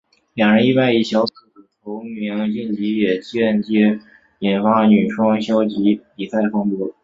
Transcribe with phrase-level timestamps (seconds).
[0.33, 1.33] 两人意外以小组
[1.83, 3.99] 头名晋级也间接
[4.39, 6.95] 引发女双消极比赛风波。